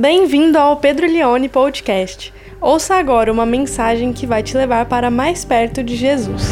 [0.00, 2.32] Bem-vindo ao Pedro Leone Podcast.
[2.60, 6.44] Ouça agora uma mensagem que vai te levar para mais perto de Jesus.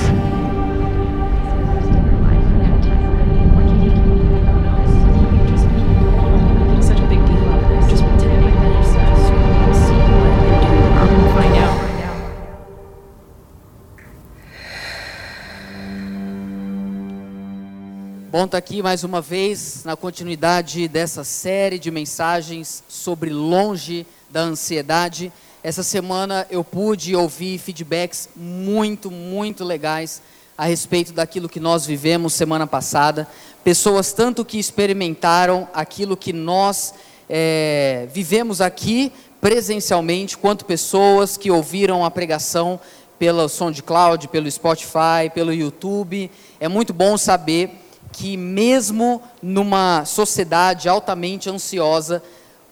[18.39, 25.33] Bom aqui mais uma vez na continuidade dessa série de mensagens sobre longe da ansiedade.
[25.63, 30.21] Essa semana eu pude ouvir feedbacks muito, muito legais
[30.55, 33.27] a respeito daquilo que nós vivemos semana passada.
[33.65, 36.93] Pessoas tanto que experimentaram aquilo que nós
[37.31, 39.11] eh, vivemos aqui
[39.41, 42.79] presencialmente, quanto pessoas que ouviram a pregação
[43.19, 46.31] pelo SoundCloud, pelo Spotify, pelo YouTube.
[46.61, 52.23] É muito bom saber que mesmo numa sociedade altamente ansiosa,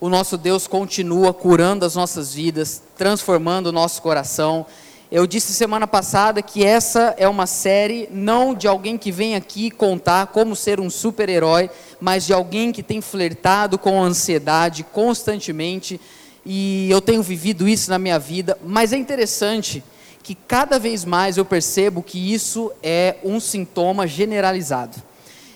[0.01, 4.67] o nosso Deus continua curando as nossas vidas, transformando o nosso coração.
[5.11, 9.71] Eu disse semana passada que essa é uma série não de alguém que vem aqui
[9.71, 11.71] contar como ser um super-herói,
[12.01, 16.01] mas de alguém que tem flertado com a ansiedade constantemente,
[16.45, 19.83] e eu tenho vivido isso na minha vida, mas é interessante
[20.23, 25.03] que cada vez mais eu percebo que isso é um sintoma generalizado.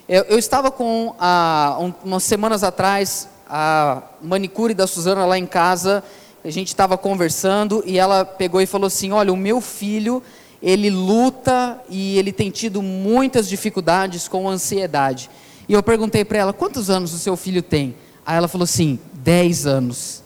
[0.08, 5.44] Eu, eu estava com, ah, um, umas semanas atrás, a manicure da Suzana lá em
[5.44, 6.02] casa,
[6.42, 10.22] a gente estava conversando e ela pegou e falou assim: Olha, o meu filho,
[10.62, 15.28] ele luta e ele tem tido muitas dificuldades com ansiedade.
[15.68, 17.94] E eu perguntei para ela: Quantos anos o seu filho tem?
[18.24, 20.22] Aí ela falou assim: 10 anos.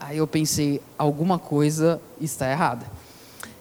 [0.00, 2.86] Aí eu pensei: alguma coisa está errada.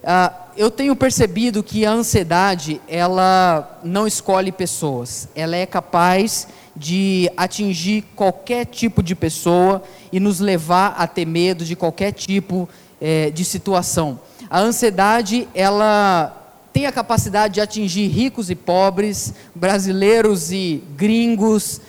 [0.04, 7.30] Ah, eu tenho percebido que a ansiedade ela não escolhe pessoas, ela é capaz de
[7.38, 12.68] atingir qualquer tipo de pessoa e nos levar a ter medo de qualquer tipo
[13.00, 14.20] eh, de situação.
[14.50, 16.38] A ansiedade ela
[16.74, 21.80] tem a capacidade de atingir ricos e pobres, brasileiros e gringos,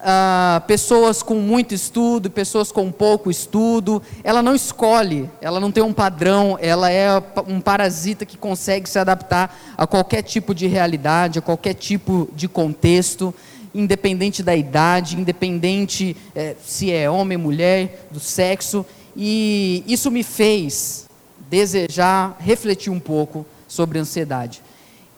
[0.00, 4.00] ah, pessoas com muito estudo, pessoas com pouco estudo.
[4.22, 7.08] Ela não escolhe, ela não tem um padrão, ela é
[7.46, 12.46] um parasita que consegue se adaptar a qualquer tipo de realidade, a qualquer tipo de
[12.46, 13.34] contexto,
[13.74, 18.86] independente da idade, independente eh, se é homem, mulher, do sexo.
[19.16, 21.06] E isso me fez
[21.50, 24.62] desejar refletir um pouco sobre ansiedade.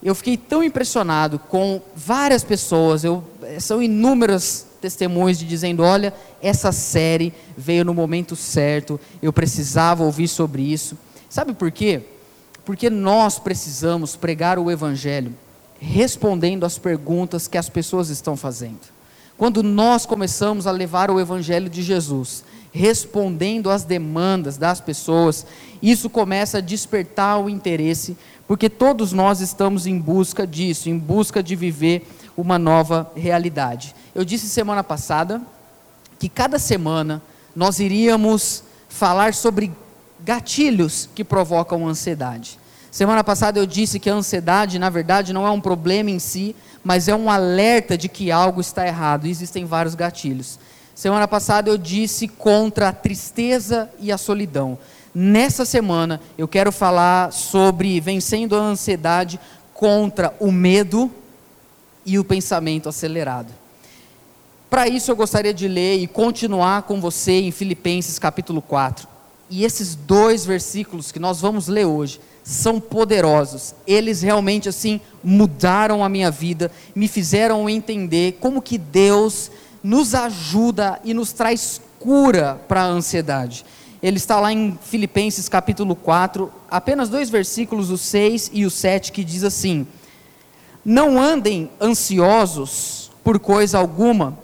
[0.02, 3.22] Eu fiquei tão impressionado com várias pessoas, eu,
[3.58, 10.28] são inúmeras testemunhos de dizendo: olha, essa série veio no momento certo, eu precisava ouvir
[10.28, 10.96] sobre isso.
[11.28, 12.02] Sabe por quê?
[12.64, 15.34] Porque nós precisamos pregar o Evangelho
[15.80, 18.80] respondendo às perguntas que as pessoas estão fazendo.
[19.38, 25.46] Quando nós começamos a levar o Evangelho de Jesus, respondendo às demandas das pessoas,
[25.82, 28.16] isso começa a despertar o interesse,
[28.46, 32.06] porque todos nós estamos em busca disso, em busca de viver
[32.40, 33.94] uma nova realidade.
[34.14, 35.40] Eu disse semana passada
[36.18, 37.22] que cada semana
[37.54, 39.72] nós iríamos falar sobre
[40.20, 42.58] gatilhos que provocam ansiedade.
[42.90, 46.56] Semana passada eu disse que a ansiedade, na verdade, não é um problema em si,
[46.82, 49.26] mas é um alerta de que algo está errado.
[49.26, 50.58] Existem vários gatilhos.
[50.94, 54.76] Semana passada eu disse contra a tristeza e a solidão.
[55.14, 59.38] Nessa semana eu quero falar sobre vencendo a ansiedade
[59.72, 61.10] contra o medo
[62.10, 63.52] e o pensamento acelerado.
[64.68, 69.06] Para isso eu gostaria de ler e continuar com você em Filipenses capítulo 4.
[69.48, 73.76] E esses dois versículos que nós vamos ler hoje são poderosos.
[73.86, 79.48] Eles realmente assim mudaram a minha vida, me fizeram entender como que Deus
[79.80, 83.64] nos ajuda e nos traz cura para a ansiedade.
[84.02, 89.12] Ele está lá em Filipenses capítulo 4, apenas dois versículos, o 6 e o 7,
[89.12, 89.86] que diz assim:
[90.84, 94.38] Não andem ansiosos por coisa alguma,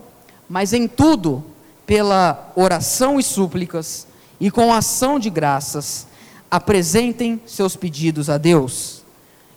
[0.48, 1.44] mas em tudo,
[1.86, 4.06] pela oração e súplicas,
[4.38, 6.06] e com ação de graças,
[6.50, 9.02] apresentem seus pedidos a Deus.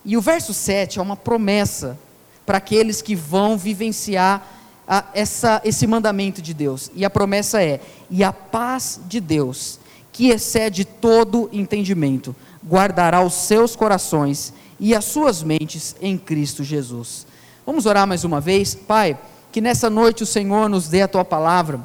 [0.05, 1.97] E o verso 7 é uma promessa
[2.45, 4.47] para aqueles que vão vivenciar
[4.87, 6.89] a, essa, esse mandamento de Deus.
[6.95, 7.79] E a promessa é:
[8.09, 9.79] e a paz de Deus,
[10.11, 12.35] que excede todo entendimento,
[12.67, 17.27] guardará os seus corações e as suas mentes em Cristo Jesus.
[17.65, 18.73] Vamos orar mais uma vez?
[18.73, 19.17] Pai,
[19.51, 21.79] que nessa noite o Senhor nos dê a tua palavra.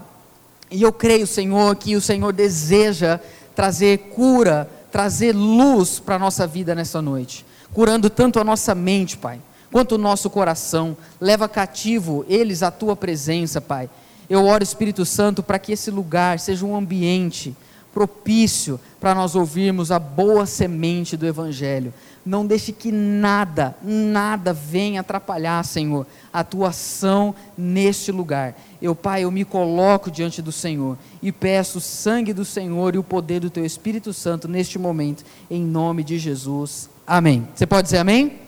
[0.70, 3.20] E eu creio, Senhor, que o Senhor deseja
[3.54, 9.16] trazer cura, trazer luz para a nossa vida nessa noite, curando tanto a nossa mente,
[9.16, 9.40] Pai,
[9.70, 10.96] quanto o nosso coração.
[11.20, 13.88] Leva cativo eles à tua presença, Pai.
[14.28, 17.54] Eu oro, Espírito Santo, para que esse lugar seja um ambiente
[17.92, 21.94] propício para nós ouvirmos a boa semente do Evangelho.
[22.24, 28.58] Não deixe que nada, nada venha atrapalhar, Senhor, a tua ação neste lugar.
[28.80, 32.98] Eu, Pai, eu me coloco diante do Senhor e peço o sangue do Senhor e
[32.98, 36.88] o poder do teu Espírito Santo neste momento, em nome de Jesus.
[37.06, 37.46] Amém.
[37.54, 38.40] Você pode dizer amém?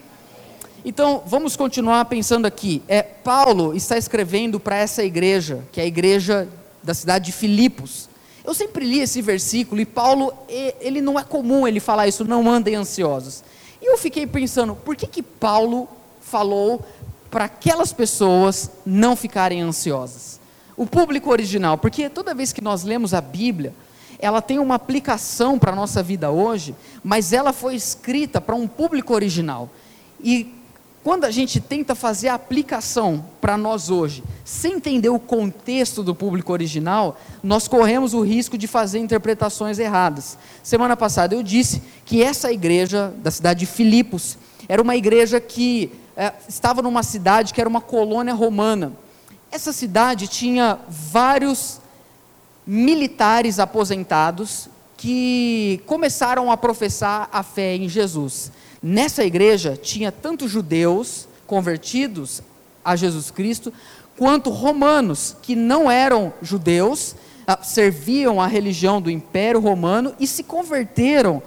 [0.83, 2.81] Então, vamos continuar pensando aqui.
[2.89, 6.49] É, Paulo está escrevendo para essa igreja, que é a igreja
[6.83, 8.09] da cidade de Filipos.
[8.45, 10.33] Eu sempre li esse versículo e Paulo,
[10.81, 13.43] ele não é comum ele falar isso, não andem ansiosos.
[13.87, 15.89] E eu fiquei pensando, por que que Paulo
[16.21, 16.85] falou
[17.31, 20.41] para aquelas pessoas não ficarem ansiosas?
[20.77, 23.73] O público original, porque toda vez que nós lemos a Bíblia,
[24.19, 26.75] ela tem uma aplicação para a nossa vida hoje,
[27.05, 29.71] mas ela foi escrita para um público original.
[30.21, 30.53] E
[31.07, 36.17] quando a gente tenta fazer a aplicação para nós hoje, sem entender o contexto do
[36.17, 40.37] público original, nós corremos o risco de fazer interpretações erradas.
[40.65, 44.37] Semana passada eu disse que essa igreja da cidade de Filipos
[44.69, 48.93] era uma igreja que é, estava numa cidade que era uma colônia romana.
[49.49, 51.81] Essa cidade tinha vários
[52.67, 58.51] militares aposentados que começaram a professar a fé em Jesus.
[58.83, 62.43] Nessa igreja tinha tanto judeus convertidos
[62.85, 63.73] a Jesus Cristo,
[64.17, 67.15] quanto romanos que não eram judeus,
[67.47, 71.43] ah, serviam a religião do Império Romano e se converteram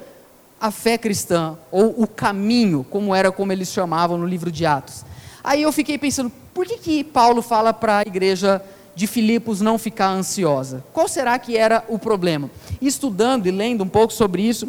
[0.59, 5.05] à fé cristã, ou o caminho, como era como eles chamavam no livro de Atos.
[5.43, 8.61] Aí eu fiquei pensando, por que, que Paulo fala para a igreja
[8.93, 10.83] de Filipos não ficar ansiosa?
[10.91, 12.51] Qual será que era o problema?
[12.81, 14.67] Estudando e lendo um pouco sobre isso,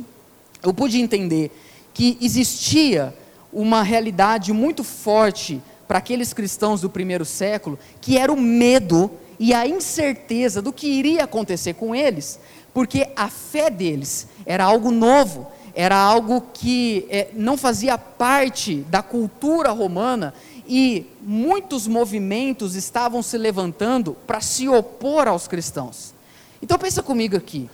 [0.62, 1.50] eu pude entender
[2.00, 3.14] que existia
[3.52, 9.52] uma realidade muito forte para aqueles cristãos do primeiro século, que era o medo e
[9.52, 12.40] a incerteza do que iria acontecer com eles,
[12.72, 19.02] porque a fé deles era algo novo, era algo que é, não fazia parte da
[19.02, 20.32] cultura romana
[20.66, 26.14] e muitos movimentos estavam se levantando para se opor aos cristãos.
[26.62, 27.68] Então pensa comigo aqui.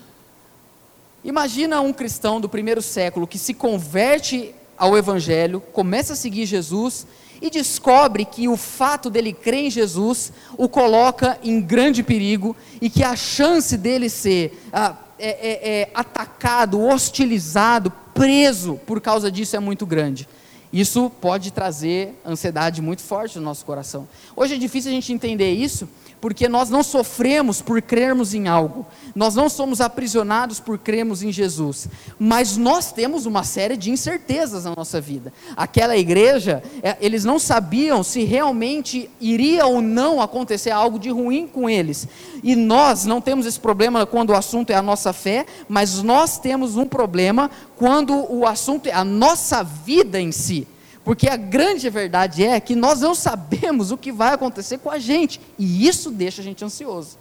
[1.26, 7.04] Imagina um cristão do primeiro século que se converte ao Evangelho, começa a seguir Jesus
[7.42, 12.88] e descobre que o fato dele crer em Jesus o coloca em grande perigo e
[12.88, 19.56] que a chance dele ser ah, é, é, é, atacado, hostilizado, preso por causa disso
[19.56, 20.28] é muito grande.
[20.72, 24.06] Isso pode trazer ansiedade muito forte no nosso coração.
[24.36, 25.88] Hoje é difícil a gente entender isso,
[26.26, 28.84] porque nós não sofremos por crermos em algo,
[29.14, 31.86] nós não somos aprisionados por crermos em Jesus,
[32.18, 35.32] mas nós temos uma série de incertezas na nossa vida.
[35.56, 41.46] Aquela igreja, é, eles não sabiam se realmente iria ou não acontecer algo de ruim
[41.46, 42.08] com eles,
[42.42, 46.40] e nós não temos esse problema quando o assunto é a nossa fé, mas nós
[46.40, 50.66] temos um problema quando o assunto é a nossa vida em si.
[51.06, 54.98] Porque a grande verdade é que nós não sabemos o que vai acontecer com a
[54.98, 57.16] gente, e isso deixa a gente ansioso.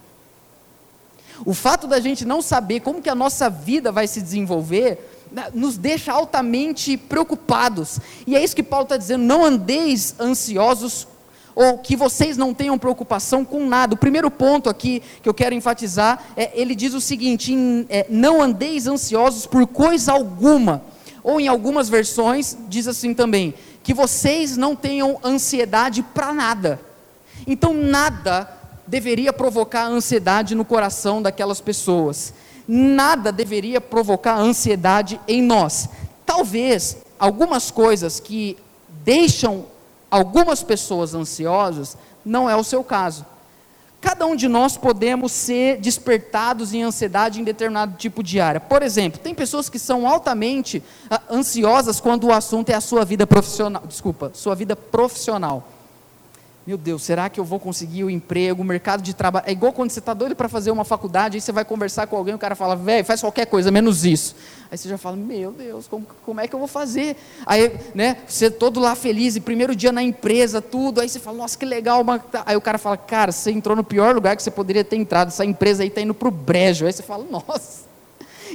[1.44, 4.98] O fato da gente não saber como que a nossa vida vai se desenvolver,
[5.30, 8.00] né, nos deixa altamente preocupados.
[8.26, 11.06] E é isso que Paulo está dizendo: não andeis ansiosos,
[11.54, 13.94] ou que vocês não tenham preocupação com nada.
[13.94, 18.04] O primeiro ponto aqui que eu quero enfatizar é: ele diz o seguinte: em, é,
[18.10, 20.82] não andeis ansiosos por coisa alguma.
[21.22, 23.54] Ou em algumas versões diz assim também:
[23.86, 26.80] que vocês não tenham ansiedade para nada.
[27.46, 28.50] Então, nada
[28.84, 32.34] deveria provocar ansiedade no coração daquelas pessoas.
[32.66, 35.88] Nada deveria provocar ansiedade em nós.
[36.26, 38.56] Talvez algumas coisas que
[39.04, 39.66] deixam
[40.10, 43.24] algumas pessoas ansiosas não é o seu caso.
[44.06, 48.60] Cada um de nós podemos ser despertados em ansiedade em determinado tipo de área.
[48.60, 53.04] Por exemplo, tem pessoas que são altamente ah, ansiosas quando o assunto é a sua
[53.04, 53.82] vida profissional.
[53.84, 55.68] Desculpa, sua vida profissional.
[56.66, 59.44] Meu Deus, será que eu vou conseguir o emprego, o mercado de trabalho?
[59.46, 62.16] É igual quando você está doido para fazer uma faculdade, aí você vai conversar com
[62.16, 64.34] alguém, o cara fala, velho, faz qualquer coisa, menos isso.
[64.68, 67.16] Aí você já fala, meu Deus, como, como é que eu vou fazer?
[67.46, 71.38] Aí, né, você todo lá feliz, e primeiro dia na empresa, tudo, aí você fala,
[71.38, 72.04] nossa, que legal.
[72.44, 75.28] Aí o cara fala, cara, você entrou no pior lugar que você poderia ter entrado,
[75.28, 76.84] essa empresa aí está indo para o brejo.
[76.84, 77.86] Aí você fala, nossa.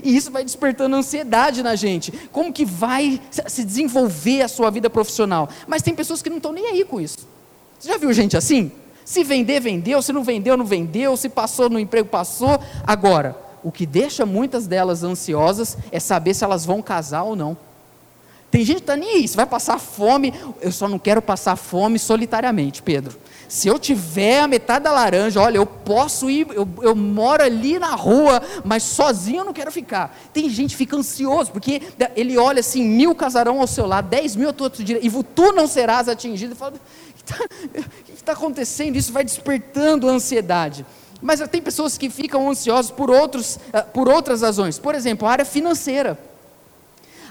[0.03, 2.11] E isso vai despertando ansiedade na gente.
[2.29, 5.47] Como que vai se desenvolver a sua vida profissional?
[5.65, 7.31] Mas tem pessoas que não estão nem aí com isso.
[7.81, 8.71] Você já viu gente assim?
[9.03, 12.59] Se vender, vendeu, se não vendeu, não vendeu, se passou no emprego, passou.
[12.85, 17.57] Agora, o que deixa muitas delas ansiosas é saber se elas vão casar ou não.
[18.51, 21.97] Tem gente que está nem você vai passar fome, eu só não quero passar fome
[21.97, 23.17] solitariamente, Pedro.
[23.47, 27.79] Se eu tiver a metade da laranja, olha, eu posso ir, eu, eu moro ali
[27.79, 30.17] na rua, mas sozinho eu não quero ficar.
[30.33, 31.81] Tem gente que fica ansioso, porque
[32.15, 35.51] ele olha assim, mil casarão ao seu lado, dez mil teu outro direito, e tu
[35.51, 36.53] não serás atingido.
[36.53, 36.73] E fala,
[38.05, 38.95] que está acontecendo?
[38.95, 40.85] Isso vai despertando ansiedade.
[41.21, 44.79] Mas tem pessoas que ficam ansiosas por, outros, eh, por outras razões.
[44.79, 46.17] Por exemplo, a área financeira.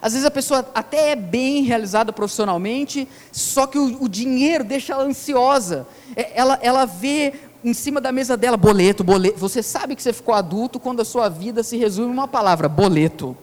[0.01, 4.95] Às vezes a pessoa até é bem realizada profissionalmente, só que o, o dinheiro deixa
[4.95, 5.87] ela ansiosa.
[6.17, 9.39] É, ela, ela vê em cima da mesa dela boleto, boleto.
[9.39, 12.69] Você sabe que você ficou adulto quando a sua vida se resume em uma palavra:
[12.69, 13.37] boleto.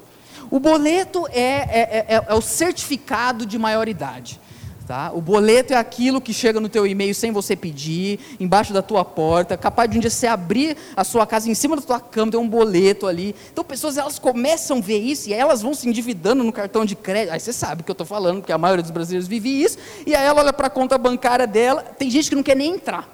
[0.49, 4.39] O boleto é, é, é, é o certificado de maioridade.
[4.87, 5.11] Tá?
[5.13, 9.03] O boleto é aquilo que chega no teu e-mail sem você pedir, embaixo da tua
[9.03, 12.31] porta, capaz de um dia você abrir a sua casa em cima da tua cama,
[12.31, 13.35] tem um boleto ali.
[13.51, 16.95] Então pessoas elas começam a ver isso e elas vão se endividando no cartão de
[16.95, 17.33] crédito.
[17.33, 19.77] Aí você sabe o que eu estou falando, porque a maioria dos brasileiros vive isso.
[20.05, 22.75] E aí ela olha para a conta bancária dela, tem gente que não quer nem
[22.75, 23.09] entrar.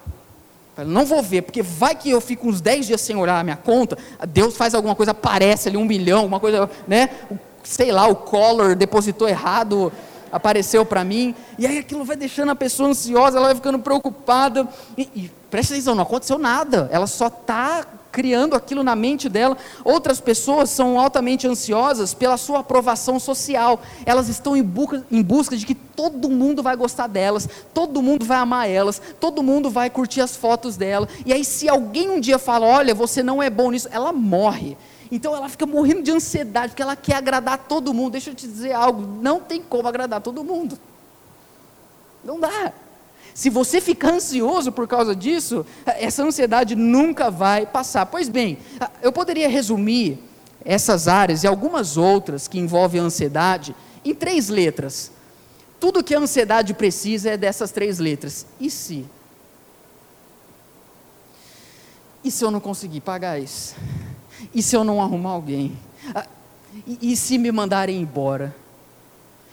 [0.77, 3.57] Não vou ver, porque vai que eu fico uns 10 dias sem olhar a minha
[3.57, 7.09] conta, Deus faz alguma coisa, aparece ali um milhão, alguma coisa, né?
[7.63, 9.91] Sei lá, o Collor depositou errado
[10.33, 14.67] apareceu para mim, e aí aquilo vai deixando a pessoa ansiosa, ela vai ficando preocupada,
[14.97, 19.57] e, e presta atenção, não aconteceu nada, ela só está criando aquilo na mente dela.
[19.83, 25.55] Outras pessoas são altamente ansiosas pela sua aprovação social, elas estão em busca, em busca
[25.55, 29.89] de que todo mundo vai gostar delas, todo mundo vai amar elas, todo mundo vai
[29.89, 33.51] curtir as fotos dela, e aí se alguém um dia fala, olha, você não é
[33.51, 34.75] bom nisso, ela morre.
[35.13, 38.13] Então ela fica morrendo de ansiedade, porque ela quer agradar todo mundo.
[38.13, 40.79] Deixa eu te dizer algo: não tem como agradar todo mundo.
[42.23, 42.73] Não dá.
[43.31, 48.07] Se você ficar ansioso por causa disso, essa ansiedade nunca vai passar.
[48.07, 48.57] Pois bem,
[49.03, 50.17] eu poderia resumir
[50.65, 55.11] essas áreas e algumas outras que envolvem a ansiedade em três letras.
[55.79, 58.47] Tudo que a ansiedade precisa é dessas três letras.
[58.59, 59.05] E se?
[62.23, 63.75] E se eu não conseguir pagar isso?
[64.53, 65.77] E se eu não arrumar alguém?
[66.13, 66.27] Ah,
[66.87, 68.55] e, e, se me mandarem embora?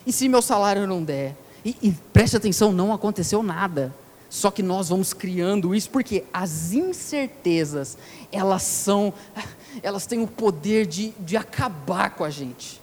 [0.06, 1.36] E se meu salário não der?
[1.64, 3.94] E, e preste atenção, não aconteceu nada.
[4.28, 7.98] Só que nós vamos criando isso porque as incertezas,
[8.30, 9.12] elas são,
[9.82, 12.80] elas têm o poder de, de acabar com a gente.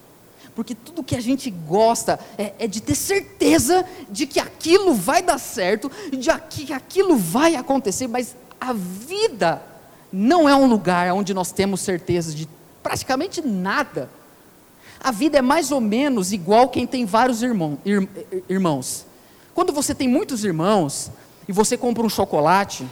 [0.53, 5.21] Porque tudo que a gente gosta é, é de ter certeza de que aquilo vai
[5.21, 9.61] dar certo, de que aquilo vai acontecer, mas a vida
[10.11, 12.47] não é um lugar onde nós temos certeza de
[12.81, 14.09] praticamente nada.
[14.99, 18.07] A vida é mais ou menos igual quem tem vários irmão, ir,
[18.49, 19.05] irmãos.
[19.53, 21.11] Quando você tem muitos irmãos
[21.47, 22.87] e você compra um chocolate,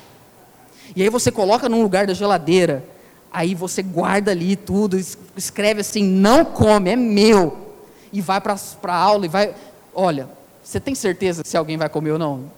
[0.95, 2.83] e aí você coloca num lugar da geladeira,
[3.31, 4.97] aí você guarda ali tudo,
[5.35, 7.65] escreve assim: não come, é meu.
[8.11, 9.53] E vai para a aula e vai.
[9.93, 10.29] Olha,
[10.63, 12.51] você tem certeza se alguém vai comer ou não?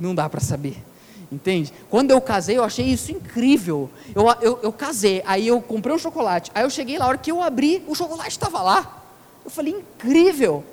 [0.00, 0.76] Não dá para saber.
[1.30, 1.72] Entende?
[1.90, 3.90] Quando eu casei, eu achei isso incrível.
[4.14, 6.50] Eu, eu, eu casei, aí eu comprei um chocolate.
[6.54, 9.04] Aí eu cheguei lá, a hora que eu abri, o chocolate estava lá.
[9.44, 10.64] Eu falei, incrível.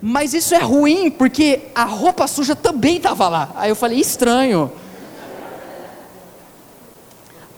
[0.00, 3.52] Mas isso é ruim, porque a roupa suja também estava lá.
[3.56, 4.70] Aí eu falei, estranho.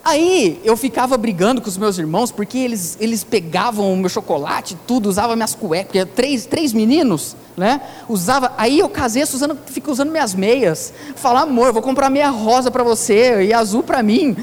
[0.09, 4.79] Aí eu ficava brigando com os meus irmãos, porque eles, eles pegavam o meu chocolate,
[4.87, 7.81] tudo, usavam minhas cuecas, três, três meninos, né?
[8.09, 8.53] Usava.
[8.57, 10.95] Aí eu casei, a Suzana fica usando minhas meias.
[11.17, 14.37] Fala, amor, vou comprar meia rosa para você e azul para mim,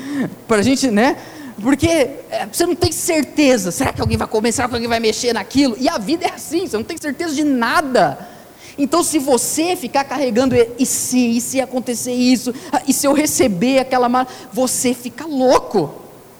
[0.50, 1.15] para a gente, né?
[1.62, 3.72] Porque é, você não tem certeza.
[3.72, 4.51] Será que alguém vai comer?
[4.51, 5.77] Será que alguém vai mexer naquilo?
[5.79, 8.33] E a vida é assim, você não tem certeza de nada.
[8.77, 13.13] Então, se você ficar carregando, e se, e se acontecer isso, ah, e se eu
[13.13, 15.94] receber aquela mala, você fica louco.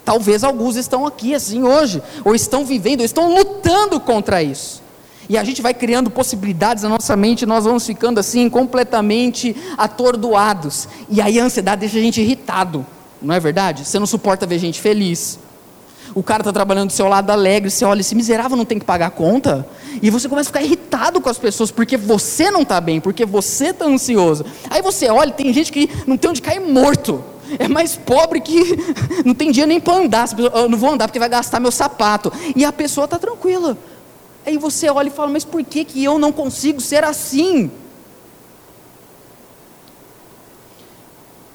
[0.04, 4.82] Talvez alguns estão aqui assim hoje, ou estão vivendo, ou estão lutando contra isso.
[5.30, 10.88] E a gente vai criando possibilidades na nossa mente, nós vamos ficando assim completamente atordoados.
[11.10, 12.86] E aí a ansiedade deixa a gente irritado,
[13.22, 13.86] não é verdade?
[13.86, 15.40] Você não suporta ver gente feliz,
[16.14, 18.86] o cara está trabalhando do seu lado alegre, você olha, esse miserável não tem que
[18.86, 19.68] pagar a conta,
[20.02, 23.26] e você começa a ficar irritado com as pessoas, porque você não está bem, porque
[23.26, 24.46] você está ansioso.
[24.70, 27.24] Aí você olha, tem gente que não tem onde cair morto,
[27.58, 28.78] é mais pobre que
[29.26, 32.32] não tem dia nem para andar, eu não vou andar porque vai gastar meu sapato,
[32.56, 33.78] e a pessoa está tranquila.
[34.46, 37.72] Aí você olha e fala, mas por que, que eu não consigo ser assim?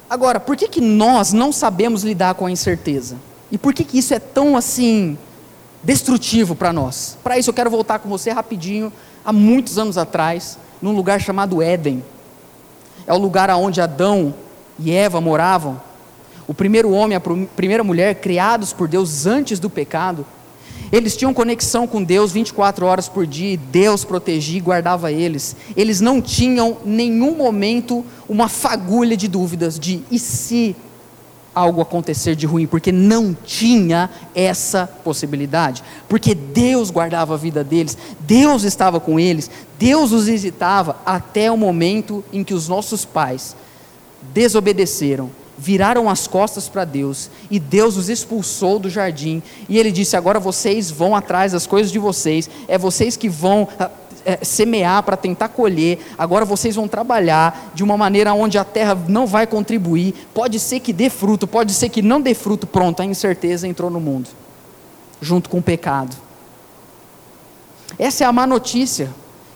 [0.09, 3.17] Agora, por que, que nós não sabemos lidar com a incerteza?
[3.51, 5.17] E por que, que isso é tão assim
[5.83, 7.17] destrutivo para nós?
[7.23, 8.93] Para isso eu quero voltar com você rapidinho,
[9.25, 12.05] há muitos anos atrás, num lugar chamado Éden.
[13.07, 14.35] É o lugar onde Adão
[14.79, 15.81] e Eva moravam.
[16.47, 20.27] O primeiro homem a primeira mulher criados por Deus antes do pecado.
[20.91, 25.55] Eles tinham conexão com Deus 24 horas por dia, e Deus protegia e guardava eles.
[25.77, 30.75] Eles não tinham nenhum momento uma fagulha de dúvidas de e se
[31.59, 35.83] algo acontecer de ruim, porque não tinha essa possibilidade.
[36.09, 41.57] Porque Deus guardava a vida deles, Deus estava com eles, Deus os visitava até o
[41.57, 43.57] momento em que os nossos pais
[44.33, 49.43] desobedeceram, viraram as costas para Deus e Deus os expulsou do jardim.
[49.69, 53.67] E ele disse: Agora vocês vão atrás das coisas de vocês, é vocês que vão
[54.29, 58.95] é, semear para tentar colher, agora vocês vão trabalhar de uma maneira onde a terra
[59.09, 63.01] não vai contribuir, pode ser que dê fruto, pode ser que não dê fruto, pronto,
[63.01, 64.29] a incerteza entrou no mundo,
[65.19, 66.15] junto com o pecado.
[67.99, 69.09] Essa é a má notícia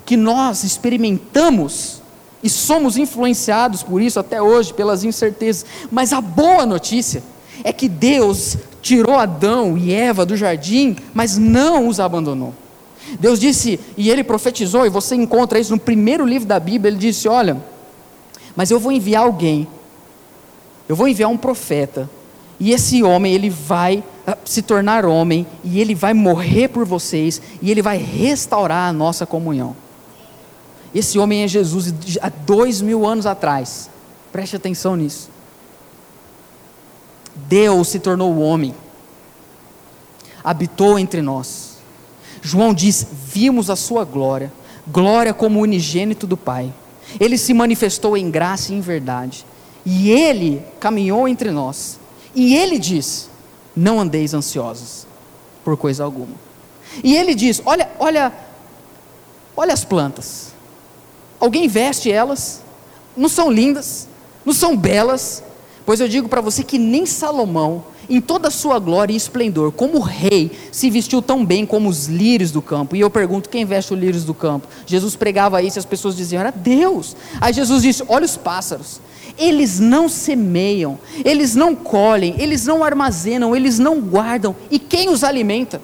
[0.07, 2.01] que nós experimentamos
[2.43, 7.23] e somos influenciados por isso até hoje, pelas incertezas, mas a boa notícia
[7.63, 12.55] é que Deus tirou Adão e Eva do jardim, mas não os abandonou.
[13.19, 16.99] Deus disse, e ele profetizou, e você encontra isso no primeiro livro da Bíblia, ele
[16.99, 17.63] disse: Olha,
[18.57, 19.67] mas eu vou enviar alguém,
[20.89, 22.09] eu vou enviar um profeta,
[22.59, 27.43] e esse homem, ele vai ah, se tornar homem, e ele vai morrer por vocês,
[27.61, 29.77] e ele vai restaurar a nossa comunhão.
[30.95, 33.91] Esse homem é Jesus, há dois mil anos atrás,
[34.31, 35.31] preste atenção nisso.
[37.35, 38.75] Deus se tornou homem,
[40.45, 41.72] habitou entre nós
[42.43, 44.53] João diz: Vimos a sua glória,
[44.87, 46.73] glória como unigênito do Pai.
[47.21, 49.47] Ele se manifestou em graça e em verdade,
[49.87, 51.99] e ele caminhou entre nós.
[52.35, 53.31] E ele diz:
[53.75, 55.07] Não andeis ansiosos
[55.65, 56.35] por coisa alguma.
[57.03, 58.33] E ele diz: Olha, olha,
[59.57, 60.53] olha as plantas.
[61.39, 62.61] Alguém veste elas?
[63.17, 64.09] Não são lindas?
[64.45, 65.43] Não são belas?
[65.85, 67.85] Pois eu digo para você que nem Salomão,
[68.17, 72.07] em toda a sua glória e esplendor, como rei, se vestiu tão bem como os
[72.07, 72.95] lírios do campo.
[72.95, 74.69] E eu pergunto: quem veste os lírios do campo?
[74.87, 77.17] Jesus pregava isso e as pessoas diziam: era Deus.
[77.41, 79.01] Aí Jesus disse: olha os pássaros.
[79.39, 84.55] Eles não semeiam, eles não colhem, eles não armazenam, eles não guardam.
[84.71, 85.81] E quem os alimenta?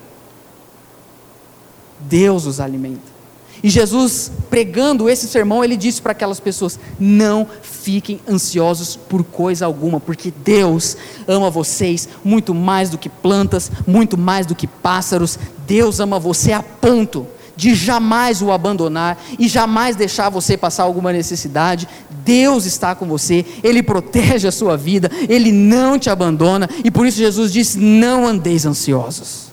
[1.98, 3.17] Deus os alimenta.
[3.62, 9.66] E Jesus, pregando esse sermão, ele disse para aquelas pessoas: não fiquem ansiosos por coisa
[9.66, 15.38] alguma, porque Deus ama vocês muito mais do que plantas, muito mais do que pássaros.
[15.66, 17.26] Deus ama você a ponto
[17.58, 21.88] de jamais o abandonar e jamais deixar você passar alguma necessidade.
[22.24, 27.04] Deus está com você, Ele protege a sua vida, Ele não te abandona, e por
[27.04, 29.47] isso Jesus disse: não andeis ansiosos.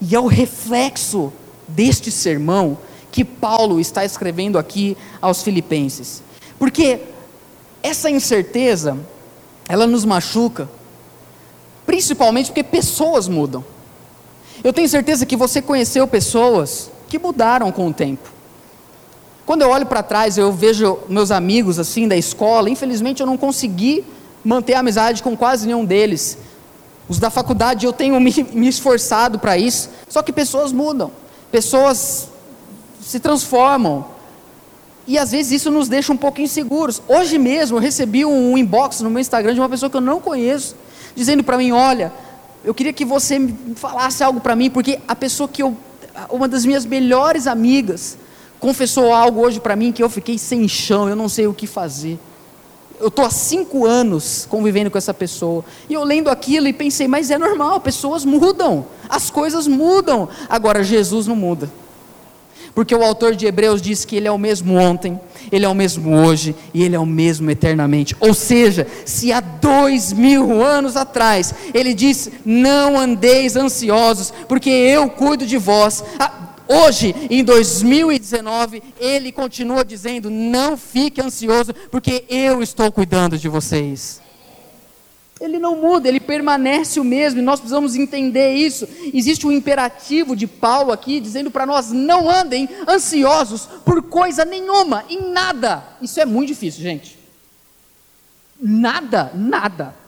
[0.00, 1.32] E é o reflexo
[1.68, 2.78] deste sermão
[3.12, 6.22] que Paulo está escrevendo aqui aos Filipenses.
[6.58, 7.00] Porque
[7.82, 8.96] essa incerteza,
[9.68, 10.68] ela nos machuca,
[11.84, 13.64] principalmente porque pessoas mudam.
[14.62, 18.30] Eu tenho certeza que você conheceu pessoas que mudaram com o tempo.
[19.46, 23.36] Quando eu olho para trás, eu vejo meus amigos assim da escola, infelizmente eu não
[23.36, 24.04] consegui
[24.44, 26.38] manter a amizade com quase nenhum deles.
[27.10, 31.10] Os da faculdade eu tenho me, me esforçado para isso, só que pessoas mudam,
[31.50, 32.28] pessoas
[33.02, 34.06] se transformam.
[35.08, 37.02] E às vezes isso nos deixa um pouco inseguros.
[37.08, 40.20] Hoje mesmo eu recebi um inbox no meu Instagram de uma pessoa que eu não
[40.20, 40.76] conheço,
[41.16, 42.12] dizendo para mim: Olha,
[42.62, 45.76] eu queria que você falasse algo para mim, porque a pessoa que eu,
[46.30, 48.16] uma das minhas melhores amigas,
[48.60, 51.66] confessou algo hoje para mim que eu fiquei sem chão, eu não sei o que
[51.66, 52.20] fazer
[53.00, 55.64] eu estou há cinco anos convivendo com essa pessoa.
[55.88, 60.28] E eu lendo aquilo e pensei, mas é normal, pessoas mudam, as coisas mudam.
[60.48, 61.70] Agora, Jesus não muda.
[62.74, 65.18] Porque o autor de Hebreus diz que ele é o mesmo ontem,
[65.50, 68.16] ele é o mesmo hoje e ele é o mesmo eternamente.
[68.20, 75.08] Ou seja, se há dois mil anos atrás ele disse: Não andeis ansiosos, porque eu
[75.08, 76.04] cuido de vós.
[76.72, 84.22] Hoje, em 2019, ele continua dizendo: não fique ansioso, porque eu estou cuidando de vocês.
[85.40, 88.86] Ele não muda, ele permanece o mesmo, e nós precisamos entender isso.
[89.12, 95.04] Existe um imperativo de Paulo aqui, dizendo para nós: não andem ansiosos por coisa nenhuma,
[95.10, 95.82] em nada.
[96.00, 97.18] Isso é muito difícil, gente.
[98.60, 99.99] Nada, nada.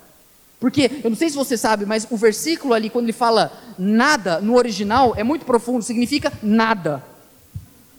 [0.63, 4.41] Porque, eu não sei se você sabe, mas o versículo ali, quando ele fala nada,
[4.41, 7.03] no original, é muito profundo, significa nada.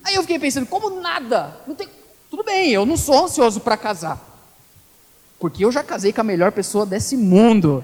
[0.01, 1.57] Aí eu fiquei pensando, como nada?
[1.77, 1.89] Tem...
[2.31, 4.17] Tudo bem, eu não sou ansioso para casar.
[5.37, 7.83] Porque eu já casei com a melhor pessoa desse mundo.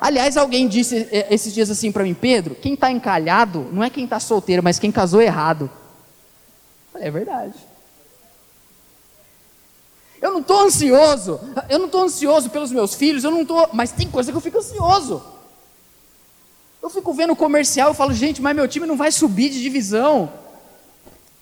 [0.00, 3.90] Aliás, alguém disse é, esses dias assim para mim, Pedro, quem está encalhado não é
[3.90, 5.70] quem está solteiro, mas quem casou errado.
[6.94, 7.52] É verdade.
[10.24, 11.38] Eu não estou ansioso.
[11.68, 13.24] Eu não estou ansioso pelos meus filhos.
[13.24, 13.68] Eu não estou.
[13.74, 15.22] Mas tem coisa que eu fico ansioso.
[16.82, 19.60] Eu fico vendo o comercial e falo, gente, mas meu time não vai subir de
[19.60, 20.32] divisão.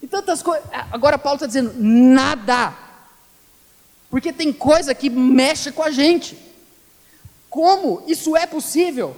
[0.03, 0.65] E tantas coisas.
[0.91, 2.75] Agora Paulo está dizendo, nada.
[4.11, 6.37] Porque tem coisa que mexe com a gente.
[7.49, 9.17] Como isso é possível?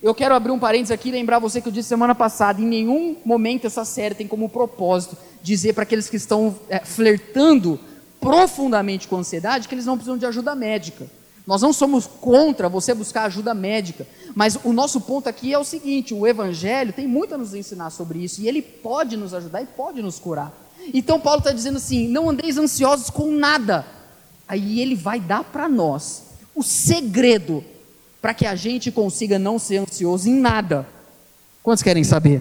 [0.00, 2.66] Eu quero abrir um parênteses aqui e lembrar você que eu disse semana passada: em
[2.66, 7.80] nenhum momento essa série tem como propósito dizer para aqueles que estão é, flertando
[8.22, 11.06] profundamente com ansiedade que eles não precisam de ajuda médica.
[11.44, 15.64] Nós não somos contra você buscar ajuda médica, mas o nosso ponto aqui é o
[15.64, 19.60] seguinte: o Evangelho tem muito a nos ensinar sobre isso e ele pode nos ajudar
[19.60, 20.56] e pode nos curar.
[20.94, 23.84] Então, Paulo está dizendo assim: não andeis ansiosos com nada.
[24.46, 26.22] Aí ele vai dar para nós
[26.54, 27.64] o segredo
[28.20, 30.86] para que a gente consiga não ser ansioso em nada.
[31.60, 32.40] Quantos querem saber?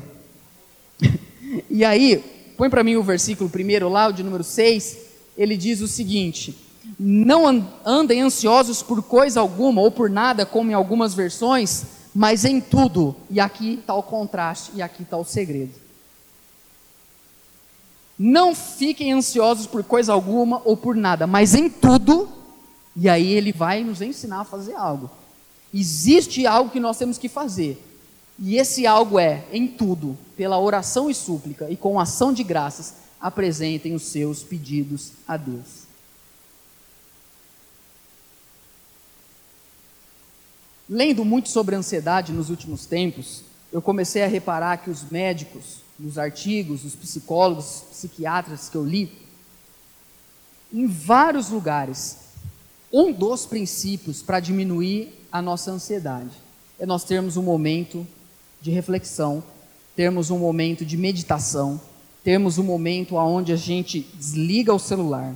[1.70, 2.24] e aí,
[2.56, 4.98] põe para mim o versículo primeiro lá, o de número 6,
[5.38, 6.58] ele diz o seguinte:
[7.00, 12.60] Não andem ansiosos por coisa alguma ou por nada, como em algumas versões, mas em
[12.60, 13.16] tudo.
[13.30, 15.74] E aqui está o contraste, e aqui está o segredo.
[18.18, 22.30] Não fiquem ansiosos por coisa alguma ou por nada, mas em tudo,
[22.96, 25.10] e aí ele vai nos ensinar a fazer algo.
[25.74, 27.84] Existe algo que nós temos que fazer.
[28.38, 32.96] E esse algo é, em tudo, pela oração e súplica e com ação de graças,
[33.22, 35.84] apresentem os seus pedidos a Deus.
[40.90, 46.18] Lendo muito sobre ansiedade nos últimos tempos, eu comecei a reparar que os médicos, nos
[46.18, 49.12] artigos, os psicólogos, psiquiatras que eu li,
[50.74, 52.18] em vários lugares,
[52.92, 56.32] um dos princípios para diminuir a nossa ansiedade
[56.82, 58.08] é nós termos um momento
[58.60, 59.44] de reflexão,
[59.96, 61.80] termos um momento de meditação,
[62.24, 65.36] termos um momento onde a gente desliga o celular,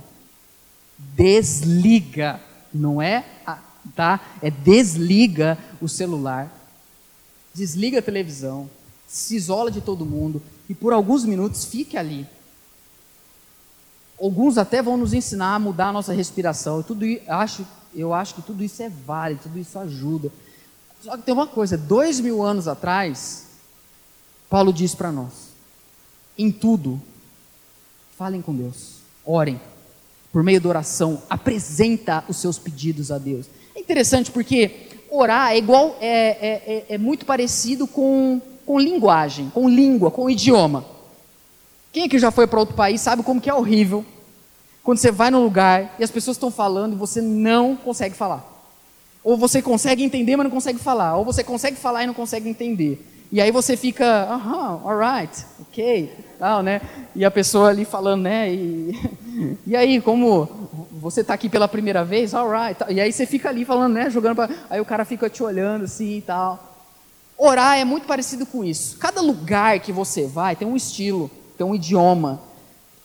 [0.98, 2.40] desliga,
[2.72, 3.24] não é,
[3.94, 4.20] tá?
[4.40, 6.52] É desliga o celular,
[7.54, 8.70] desliga a televisão,
[9.06, 12.26] se isola de todo mundo e por alguns minutos fique ali.
[14.20, 16.82] Alguns até vão nos ensinar a mudar a nossa respiração.
[16.82, 20.30] Tudo acho eu acho que tudo isso é válido, tudo isso ajuda.
[21.02, 23.46] Só que tem uma coisa: dois mil anos atrás,
[24.50, 25.45] Paulo diz para nós:
[26.38, 27.00] em tudo,
[28.16, 29.60] falem com Deus, orem,
[30.32, 33.46] por meio da oração, apresenta os seus pedidos a Deus.
[33.74, 39.50] É interessante porque orar é igual, é, é, é, é muito parecido com, com linguagem,
[39.50, 40.84] com língua, com idioma.
[41.92, 44.04] Quem aqui já foi para outro país sabe como que é horrível
[44.82, 48.55] quando você vai no lugar e as pessoas estão falando e você não consegue falar.
[49.26, 51.16] Ou você consegue entender, mas não consegue falar.
[51.16, 53.04] Ou você consegue falar e não consegue entender.
[53.32, 56.80] E aí você fica, aham, alright, ok, tal, né?
[57.12, 58.54] E a pessoa ali falando, né?
[58.54, 58.96] E,
[59.66, 60.48] e aí, como
[60.92, 62.80] você está aqui pela primeira vez, alright.
[62.88, 64.08] E aí você fica ali falando, né?
[64.10, 66.84] Jogando pra, Aí o cara fica te olhando assim e tal.
[67.36, 68.96] Orar é muito parecido com isso.
[68.96, 72.40] Cada lugar que você vai tem um estilo, tem um idioma,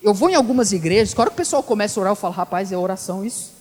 [0.04, 2.78] eu vou em algumas igrejas, quando o pessoal começa a orar, eu falo, rapaz, é
[2.78, 3.60] oração isso?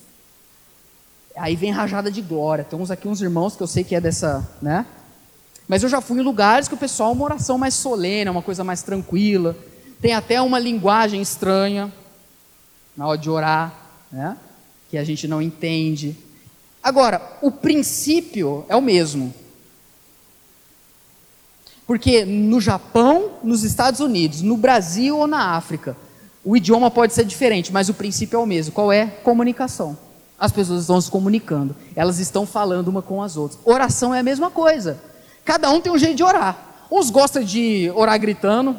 [1.40, 2.64] Aí vem rajada de glória.
[2.64, 4.84] Tem uns aqui, uns irmãos que eu sei que é dessa, né?
[5.66, 8.62] Mas eu já fui em lugares que o pessoal uma oração mais solene, uma coisa
[8.62, 9.56] mais tranquila.
[10.02, 11.90] Tem até uma linguagem estranha
[12.94, 13.74] na hora de orar,
[14.12, 14.36] né?
[14.90, 16.14] Que a gente não entende.
[16.82, 19.32] Agora, o princípio é o mesmo.
[21.86, 25.96] Porque no Japão, nos Estados Unidos, no Brasil ou na África,
[26.44, 28.72] o idioma pode ser diferente, mas o princípio é o mesmo.
[28.72, 29.06] Qual é?
[29.06, 30.09] Comunicação.
[30.40, 33.60] As pessoas estão se comunicando, elas estão falando uma com as outras.
[33.62, 34.98] Oração é a mesma coisa.
[35.44, 36.86] Cada um tem um jeito de orar.
[36.90, 38.74] Uns gostam de orar gritando,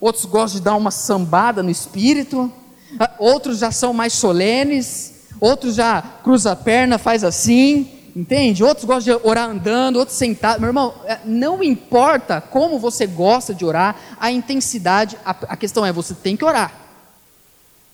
[0.00, 2.52] outros gostam de dar uma sambada no espírito,
[2.98, 8.64] ah, outros já são mais solenes, outros já cruza a perna, faz assim, entende?
[8.64, 10.60] Outros gostam de orar andando, outros sentados.
[10.60, 15.86] Meu irmão, é, não importa como você gosta de orar, a intensidade, a, a questão
[15.86, 16.72] é você tem que orar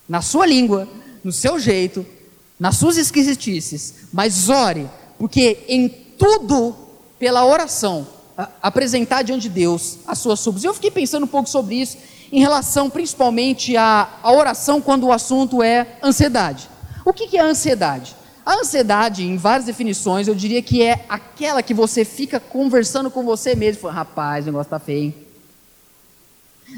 [0.09, 0.87] na sua língua,
[1.23, 2.05] no seu jeito,
[2.59, 6.75] nas suas esquisitices, mas ore, porque em tudo,
[7.19, 8.07] pela oração,
[8.61, 10.63] apresentar diante de Deus as suas súplicas.
[10.63, 11.97] Eu fiquei pensando um pouco sobre isso,
[12.31, 16.69] em relação principalmente à, à oração, quando o assunto é ansiedade.
[17.05, 18.15] O que, que é ansiedade?
[18.45, 23.23] A ansiedade, em várias definições, eu diria que é aquela que você fica conversando com
[23.23, 25.13] você mesmo, fala, rapaz, o negócio está feio.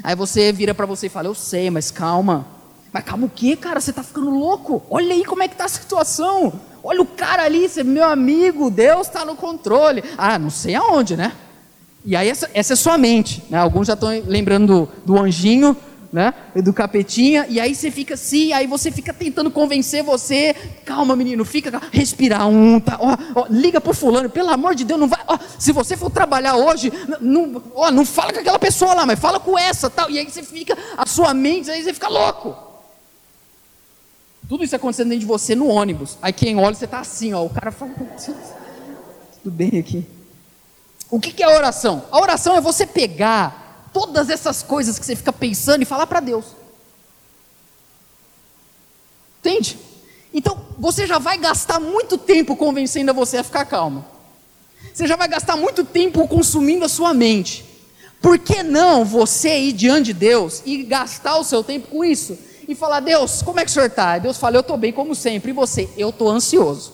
[0.02, 2.46] Aí você vira para você e fala, eu sei, mas calma,
[2.92, 3.80] mas calma o quê, cara?
[3.80, 4.82] Você está ficando louco?
[4.90, 6.52] Olha aí como é que está a situação.
[6.82, 10.02] Olha o cara ali, você, meu amigo, Deus está no controle.
[10.16, 11.32] Ah, não sei aonde, né?
[12.04, 13.42] E aí essa, essa é sua mente.
[13.50, 13.58] Né?
[13.58, 15.76] Alguns já estão lembrando do, do anjinho
[16.12, 16.34] né?
[16.56, 20.54] Do capetinha, e aí você fica assim, aí você fica tentando convencer você.
[20.84, 22.98] Calma, menino, fica, respirar um, tá?
[23.00, 25.20] Ó, ó, liga pro fulano, pelo amor de Deus, não vai.
[25.26, 29.18] Ó, se você for trabalhar hoje, não, ó, não fala com aquela pessoa lá, mas
[29.18, 30.10] fala com essa, tal.
[30.10, 32.69] E aí você fica, a sua mente, aí você fica louco.
[34.50, 36.18] Tudo isso acontecendo dentro de você no ônibus.
[36.20, 37.44] Aí quem olha, você tá assim, ó.
[37.44, 37.92] O cara fala.
[39.44, 40.04] Tudo bem aqui.
[41.08, 42.04] O que que é a oração?
[42.10, 46.18] A oração é você pegar todas essas coisas que você fica pensando e falar para
[46.18, 46.46] Deus.
[49.38, 49.78] Entende?
[50.34, 54.04] Então, você já vai gastar muito tempo convencendo a você a ficar calmo.
[54.92, 57.64] Você já vai gastar muito tempo consumindo a sua mente.
[58.20, 62.49] Por que não você ir diante de Deus e gastar o seu tempo com isso?
[62.70, 64.16] E falar, Deus, como é que o senhor está?
[64.16, 65.50] Deus fala, eu estou bem como sempre.
[65.50, 65.88] E você?
[65.98, 66.92] Eu estou ansioso.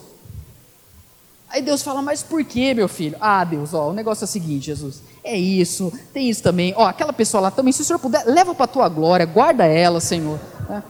[1.51, 3.15] Aí Deus fala, mas por que, meu filho?
[3.21, 5.03] Ah, Deus, ó, o negócio é o seguinte, Jesus.
[5.23, 6.73] É isso, tem isso também.
[6.79, 9.67] Ó, aquela pessoa lá também, se o senhor puder, leva para a tua glória, guarda
[9.67, 10.41] ela, Senhor.
[10.67, 10.83] né?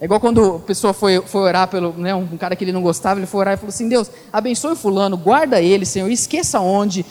[0.00, 2.82] É igual quando a pessoa foi, foi orar pelo, né, um cara que ele não
[2.82, 6.58] gostava, ele foi orar e falou assim: Deus, abençoe o fulano, guarda ele, Senhor, esqueça
[6.58, 7.06] onde.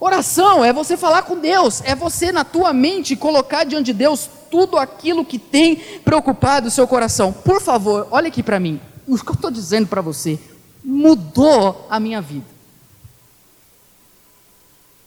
[0.00, 4.28] Oração é você falar com Deus, é você na tua mente colocar diante de Deus
[4.50, 7.32] tudo aquilo que tem preocupado o seu coração.
[7.32, 8.80] Por favor, olha aqui para mim.
[9.06, 10.38] O que eu estou dizendo para você
[10.84, 12.46] mudou a minha vida.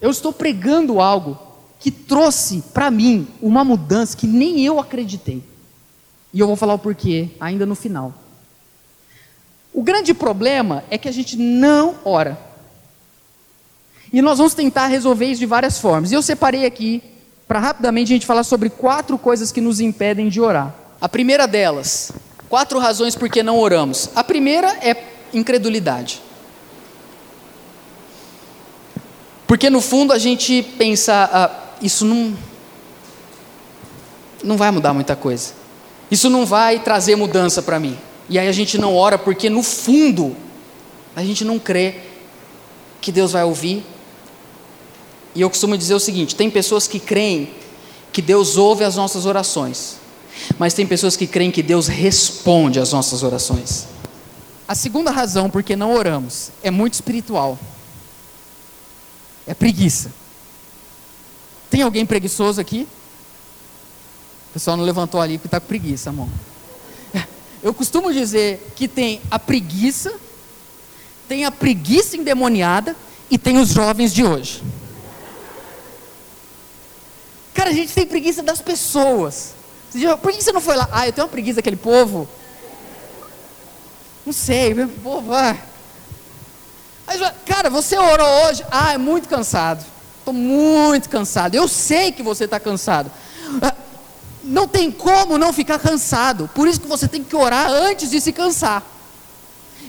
[0.02, 1.38] Eu estou pregando algo
[1.80, 5.44] que trouxe para mim uma mudança que nem eu acreditei.
[6.34, 8.14] E eu vou falar o porquê ainda no final.
[9.74, 12.51] O grande problema é que a gente não ora.
[14.12, 16.12] E nós vamos tentar resolver isso de várias formas.
[16.12, 17.02] E eu separei aqui
[17.48, 20.74] para rapidamente a gente falar sobre quatro coisas que nos impedem de orar.
[21.00, 22.12] A primeira delas,
[22.50, 24.10] quatro razões por que não oramos.
[24.16, 24.96] A primeira é
[25.34, 26.22] incredulidade.
[29.48, 32.34] Porque no fundo a gente pensa, ah, isso não,
[34.44, 35.54] não vai mudar muita coisa.
[36.10, 37.98] Isso não vai trazer mudança para mim.
[38.30, 40.36] E aí a gente não ora porque no fundo
[41.16, 41.96] a gente não crê
[43.02, 43.84] que Deus vai ouvir.
[45.34, 47.54] E eu costumo dizer o seguinte: tem pessoas que creem
[48.12, 49.98] que Deus ouve as nossas orações,
[50.60, 53.88] mas tem pessoas que creem que Deus responde às nossas orações.
[54.68, 57.60] A segunda razão por que não oramos é muito espiritual.
[59.46, 60.14] É preguiça.
[61.70, 62.88] Tem alguém preguiçoso aqui?
[64.50, 66.28] O pessoal não levantou ali porque está com preguiça, amor.
[67.64, 70.14] Eu costumo dizer que tem a preguiça,
[71.28, 72.96] tem a preguiça endemoniada
[73.30, 74.62] e tem os jovens de hoje.
[77.54, 79.54] Cara, a gente tem preguiça das pessoas.
[80.22, 80.88] Por que você não foi lá?
[80.92, 82.28] Ah, eu tenho uma preguiça daquele povo.
[84.26, 85.34] Não sei, meu povo.
[85.34, 85.58] Ah.
[87.46, 88.64] Cara, você orou hoje?
[88.72, 89.84] Ah, é muito cansado.
[90.20, 91.56] Estou muito cansado.
[91.56, 93.12] Eu sei que você está cansado.
[93.62, 93.74] Ah,
[94.44, 96.50] Não tem como não ficar cansado.
[96.56, 98.84] Por isso que você tem que orar antes de se cansar.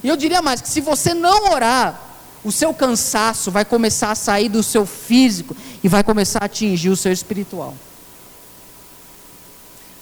[0.03, 2.01] E eu diria mais que se você não orar,
[2.45, 6.91] o seu cansaço vai começar a sair do seu físico e vai começar a atingir
[6.91, 7.75] o seu espiritual.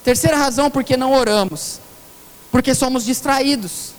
[0.03, 1.79] Terceira razão por que não oramos,
[2.51, 3.93] porque somos distraídos.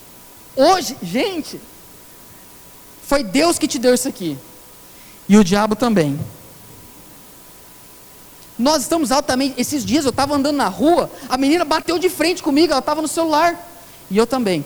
[0.56, 1.62] Hoje, gente,
[3.06, 4.38] foi Deus que te deu isso aqui,
[5.30, 6.20] e o diabo também.
[8.58, 9.60] Nós estamos altamente.
[9.60, 13.02] Esses dias eu estava andando na rua, a menina bateu de frente comigo, ela estava
[13.02, 13.70] no celular,
[14.10, 14.66] e eu também.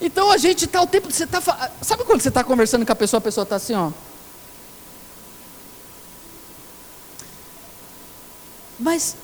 [0.00, 1.10] Então a gente está o tempo.
[1.10, 1.40] Você tá,
[1.82, 3.90] sabe quando você está conversando com a pessoa, a pessoa está assim, ó.
[8.78, 9.16] Mas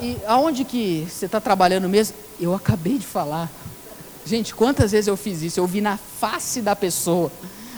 [0.00, 2.16] e aonde que você está trabalhando mesmo?
[2.38, 3.50] Eu acabei de falar.
[4.24, 5.58] Gente, quantas vezes eu fiz isso?
[5.58, 7.30] Eu vi na face da pessoa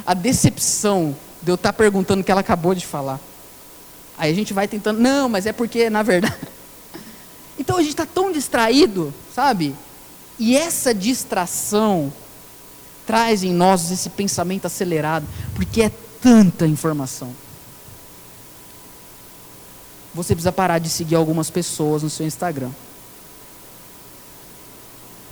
[0.07, 3.21] a decepção de eu estar perguntando o que ela acabou de falar.
[4.17, 6.37] Aí a gente vai tentando, não, mas é porque, na verdade.
[7.61, 9.75] Então a gente está tão distraído, sabe?
[10.39, 12.13] E essa distração
[13.07, 17.35] traz em nós esse pensamento acelerado, porque é tanta informação.
[20.15, 22.71] Você precisa parar de seguir algumas pessoas no seu Instagram.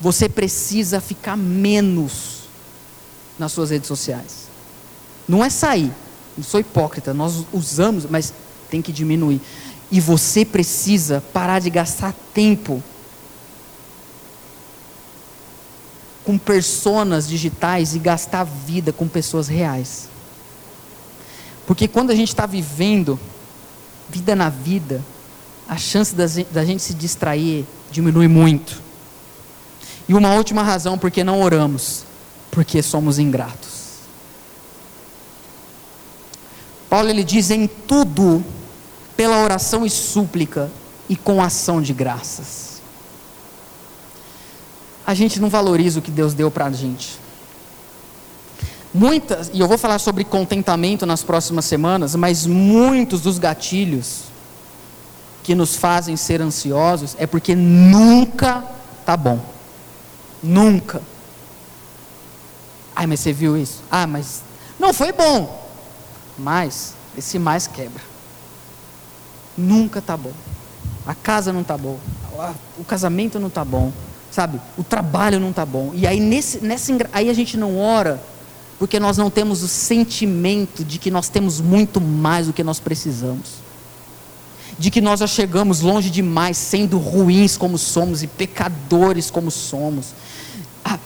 [0.01, 2.41] Você precisa ficar menos
[3.39, 4.49] nas suas redes sociais.
[5.29, 5.93] Não é sair.
[6.37, 8.33] Não sou hipócrita, nós usamos, mas
[8.71, 9.41] tem que diminuir.
[9.91, 12.83] E você precisa parar de gastar tempo
[16.27, 20.09] com personas digitais e gastar vida com pessoas reais.
[21.67, 23.19] Porque quando a gente está vivendo
[24.09, 25.03] vida na vida,
[25.69, 28.83] a chance da gen- da gente se distrair diminui muito.
[30.09, 32.05] E uma última razão por que não oramos,
[32.51, 33.77] porque somos ingratos.
[36.91, 38.45] Paulo ele diz em tudo,
[39.17, 40.71] pela oração e súplica
[41.09, 42.76] e com ação de graças.
[45.07, 47.19] A gente não valoriza o que Deus deu para a gente.
[48.93, 54.23] Muitas, e eu vou falar sobre contentamento nas próximas semanas, mas muitos dos gatilhos
[55.45, 58.65] que nos fazem ser ansiosos é porque nunca
[59.05, 59.39] tá bom.
[60.43, 61.01] Nunca.
[62.95, 63.83] Ai, mas você viu isso?
[63.91, 64.43] Ah, mas
[64.79, 65.69] não foi bom.
[66.39, 68.03] Mas esse mais quebra.
[69.57, 70.33] Nunca tá bom.
[71.07, 72.01] A casa não tá boa.
[72.79, 73.93] O casamento não tá bom.
[74.37, 74.61] Sabe?
[74.77, 75.93] O trabalho não tá bom.
[75.95, 78.23] E aí nesse, nessa, aí a gente não ora
[78.79, 82.79] porque nós não temos o sentimento de que nós temos muito mais do que nós
[82.79, 83.65] precisamos
[84.79, 90.09] de que nós já chegamos longe demais, sendo ruins como somos e pecadores como somos.
[90.85, 90.99] Ah,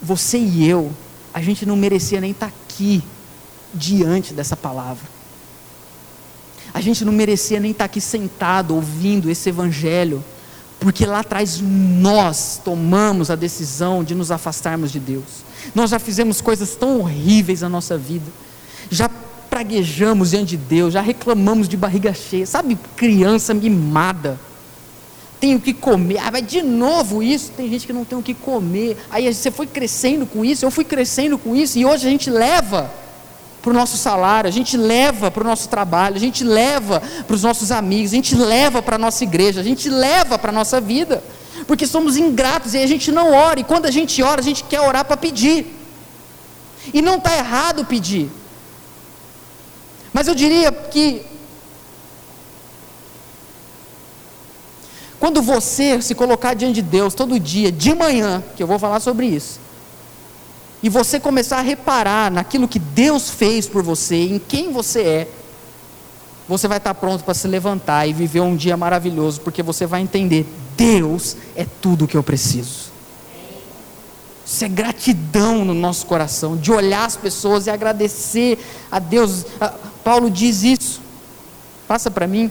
[0.00, 0.90] você e eu,
[1.32, 3.02] a gente não merecia nem estar aqui
[3.74, 5.06] diante dessa palavra.
[6.72, 10.24] A gente não merecia nem estar aqui sentado ouvindo esse evangelho,
[10.84, 15.24] porque lá atrás nós tomamos a decisão de nos afastarmos de Deus.
[15.74, 18.30] Nós já fizemos coisas tão horríveis na nossa vida,
[18.90, 19.08] já
[19.48, 24.38] praguejamos diante de Deus, já reclamamos de barriga cheia, sabe, criança mimada.
[25.40, 27.50] Tenho que comer, ah, vai de novo isso.
[27.56, 28.98] Tem gente que não tem o que comer.
[29.10, 32.28] Aí você foi crescendo com isso, eu fui crescendo com isso, e hoje a gente
[32.28, 32.92] leva
[33.64, 37.34] para o nosso salário, a gente leva para o nosso trabalho, a gente leva para
[37.34, 40.52] os nossos amigos, a gente leva para a nossa igreja, a gente leva para a
[40.52, 41.24] nossa vida,
[41.66, 44.64] porque somos ingratos e a gente não ora, e quando a gente ora, a gente
[44.64, 45.74] quer orar para pedir,
[46.92, 48.30] e não está errado pedir,
[50.12, 51.24] mas eu diria que
[55.18, 59.00] quando você se colocar diante de Deus todo dia, de manhã, que eu vou falar
[59.00, 59.58] sobre isso,
[60.84, 65.28] e você começar a reparar naquilo que Deus fez por você, em quem você é,
[66.46, 70.02] você vai estar pronto para se levantar e viver um dia maravilhoso, porque você vai
[70.02, 72.92] entender: Deus é tudo o que eu preciso.
[74.44, 78.58] Isso é gratidão no nosso coração, de olhar as pessoas e agradecer
[78.92, 79.46] a Deus.
[80.04, 81.00] Paulo diz isso.
[81.88, 82.50] Passa para mim.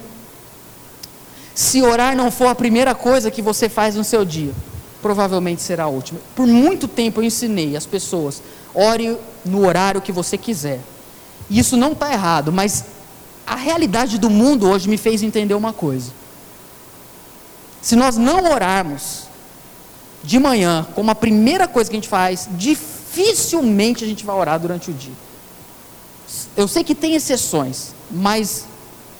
[1.54, 4.54] Se orar não for a primeira coisa que você faz no seu dia,
[5.04, 6.20] provavelmente será a última.
[6.36, 8.42] Por muito tempo eu ensinei as pessoas:
[8.74, 10.80] ore no horário que você quiser.
[11.50, 12.86] E isso não está errado, mas
[13.46, 16.12] a realidade do mundo hoje me fez entender uma coisa.
[17.82, 19.24] Se nós não orarmos
[20.24, 24.58] de manhã, como a primeira coisa que a gente faz, dificilmente a gente vai orar
[24.58, 25.14] durante o dia.
[26.56, 28.66] Eu sei que tem exceções, mas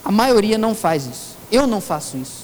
[0.04, 1.36] a maioria não faz isso.
[1.52, 2.43] Eu não faço isso.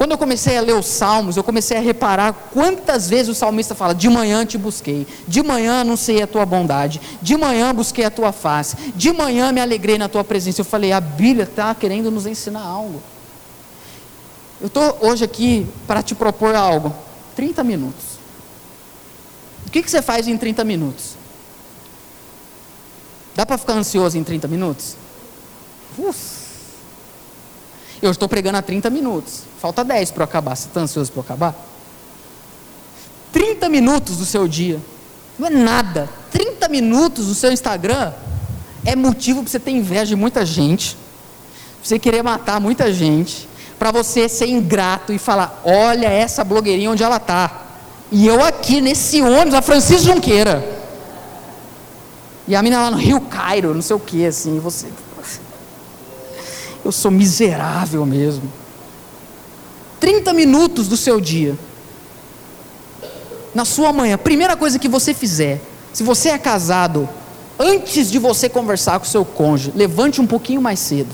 [0.00, 3.74] Quando eu comecei a ler os salmos, eu comecei a reparar quantas vezes o salmista
[3.74, 8.10] fala: De manhã te busquei, de manhã anunciei a tua bondade, de manhã busquei a
[8.10, 10.62] tua face, de manhã me alegrei na tua presença.
[10.62, 13.02] Eu falei: A Bíblia está querendo nos ensinar algo.
[14.58, 16.96] Eu estou hoje aqui para te propor algo.
[17.36, 18.04] 30 minutos.
[19.66, 21.14] O que, que você faz em 30 minutos?
[23.34, 24.96] Dá para ficar ansioso em 30 minutos?
[25.98, 26.40] Uf.
[28.00, 29.49] Eu estou pregando há 30 minutos.
[29.60, 30.56] Falta 10 para acabar.
[30.56, 31.54] Você está ansioso para acabar?
[33.32, 34.80] 30 minutos do seu dia.
[35.38, 36.08] Não é nada.
[36.30, 38.12] 30 minutos do seu Instagram
[38.84, 40.96] é motivo para você ter inveja de muita gente.
[40.96, 43.48] Para você querer matar muita gente.
[43.78, 47.66] Para você ser ingrato e falar: olha essa blogueirinha onde ela está.
[48.10, 50.80] E eu aqui nesse ônibus, a Francisco Junqueira.
[52.48, 54.88] E a menina lá no Rio Cairo, não sei o que, assim, você.
[56.82, 58.59] Eu sou miserável mesmo.
[60.00, 61.56] 30 minutos do seu dia.
[63.54, 65.60] Na sua manhã, primeira coisa que você fizer,
[65.92, 67.08] se você é casado,
[67.58, 71.10] antes de você conversar com seu cônjuge, levante um pouquinho mais cedo.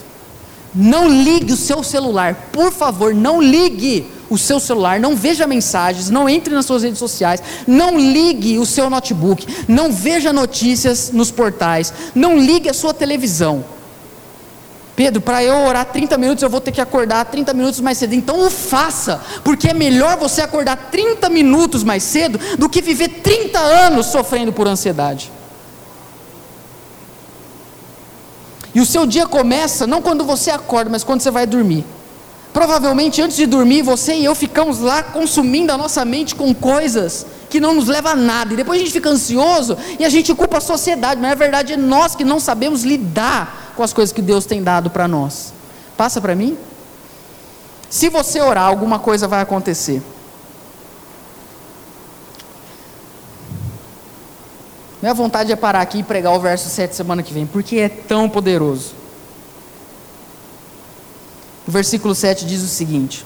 [0.74, 6.10] Não ligue o seu celular, por favor, não ligue o seu celular, não veja mensagens,
[6.10, 11.30] não entre nas suas redes sociais, não ligue o seu notebook, não veja notícias nos
[11.30, 13.64] portais, não ligue a sua televisão.
[14.96, 18.14] Pedro, para eu orar 30 minutos eu vou ter que acordar 30 minutos mais cedo.
[18.14, 23.08] Então o faça, porque é melhor você acordar 30 minutos mais cedo do que viver
[23.22, 25.30] 30 anos sofrendo por ansiedade.
[28.74, 31.84] E o seu dia começa não quando você acorda, mas quando você vai dormir.
[32.54, 37.26] Provavelmente antes de dormir, você e eu ficamos lá consumindo a nossa mente com coisas
[37.50, 38.54] que não nos levam a nada.
[38.54, 41.74] E depois a gente fica ansioso e a gente culpa a sociedade, mas na verdade
[41.74, 45.52] é nós que não sabemos lidar com as coisas que Deus tem dado para nós.
[45.96, 46.58] Passa para mim?
[47.88, 50.02] Se você orar, alguma coisa vai acontecer.
[55.00, 57.88] Minha vontade é parar aqui e pregar o verso 7 semana que vem, porque é
[57.88, 58.92] tão poderoso.
[61.68, 63.24] O versículo 7 diz o seguinte: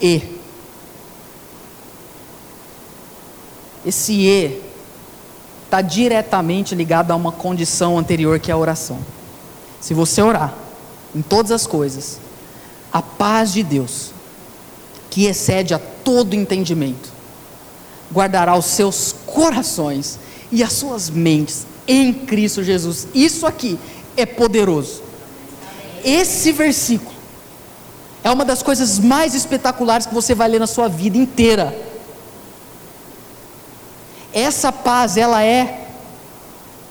[0.00, 0.40] E.
[3.84, 4.62] Esse E
[5.64, 8.98] está diretamente ligado a uma condição anterior que é a oração.
[9.80, 10.54] Se você orar
[11.14, 12.18] em todas as coisas,
[12.92, 14.12] a paz de Deus,
[15.08, 17.10] que excede a todo entendimento,
[18.12, 20.18] guardará os seus corações
[20.52, 23.08] e as suas mentes em Cristo Jesus.
[23.14, 23.78] Isso aqui
[24.16, 25.02] é poderoso.
[26.04, 27.20] Esse versículo
[28.22, 31.76] é uma das coisas mais espetaculares que você vai ler na sua vida inteira.
[34.32, 35.79] Essa paz, ela é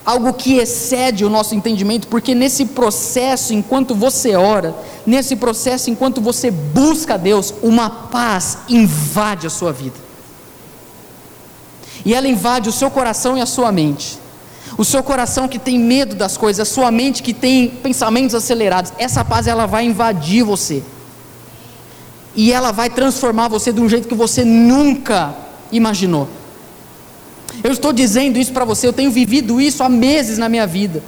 [0.06, 4.76] algo que excede o nosso entendimento, porque nesse processo, enquanto você ora,
[5.06, 9.96] nesse processo, enquanto você busca Deus, uma paz invade a sua vida.
[12.06, 14.18] E ela invade o seu coração e a sua mente.
[14.78, 18.94] O seu coração que tem medo das coisas, a sua mente que tem pensamentos acelerados,
[18.98, 20.82] essa paz ela vai invadir você.
[22.36, 25.36] E ela vai transformar você de um jeito que você nunca
[25.72, 26.30] imaginou.
[27.64, 31.04] Eu estou dizendo isso para você, eu tenho vivido isso há meses na minha vida.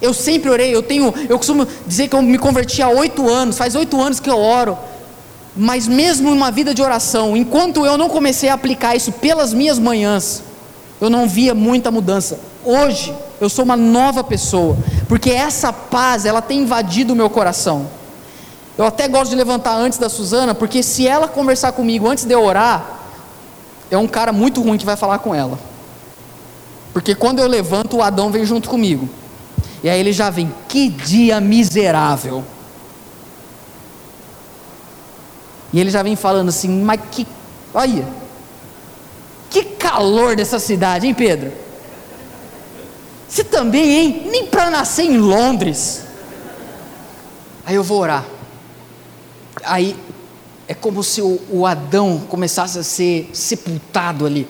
[0.00, 3.56] Eu sempre orei, eu tenho, eu costumo dizer que eu me converti há oito anos,
[3.56, 4.76] faz oito anos que eu oro.
[5.56, 9.78] Mas mesmo numa vida de oração, enquanto eu não comecei a aplicar isso pelas minhas
[9.78, 10.42] manhãs,
[11.00, 12.40] eu não via muita mudança.
[12.64, 14.76] Hoje eu sou uma nova pessoa,
[15.08, 17.86] porque essa paz ela tem invadido o meu coração.
[18.78, 22.32] Eu até gosto de levantar antes da Suzana, porque se ela conversar comigo antes de
[22.32, 23.00] eu orar,
[23.90, 25.58] é um cara muito ruim que vai falar com ela.
[26.92, 29.08] Porque quando eu levanto, o Adão vem junto comigo.
[29.82, 32.44] E aí ele já vem, que dia miserável.
[35.72, 37.26] E ele já vem falando assim, mas que.
[37.72, 38.06] Olha,
[39.48, 41.52] que calor dessa cidade, hein, Pedro?
[43.28, 44.26] Você também, hein?
[44.30, 46.02] Nem para nascer em Londres.
[47.64, 48.26] Aí eu vou orar.
[49.64, 49.96] Aí
[50.68, 54.46] é como se o, o Adão começasse a ser sepultado ali.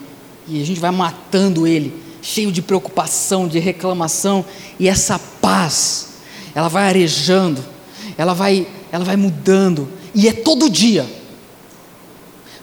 [0.47, 4.43] E a gente vai matando ele, cheio de preocupação, de reclamação.
[4.79, 6.13] E essa paz,
[6.55, 7.63] ela vai arejando,
[8.17, 9.87] ela vai, ela vai mudando.
[10.15, 11.05] E é todo dia.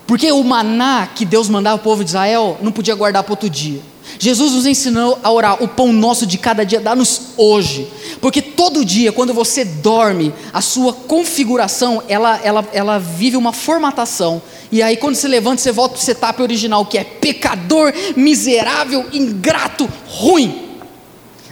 [0.07, 3.49] Porque o maná que Deus mandava ao povo de Israel não podia guardar para outro
[3.49, 3.81] dia.
[4.19, 7.89] Jesus nos ensinou a orar: o pão nosso de cada dia dá-nos hoje.
[8.21, 14.43] Porque todo dia, quando você dorme, a sua configuração ela, ela, ela vive uma formatação.
[14.71, 19.07] E aí, quando você levanta, você volta para o setup original, que é pecador, miserável,
[19.13, 20.71] ingrato, ruim.